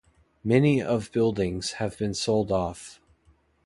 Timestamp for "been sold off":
1.95-2.99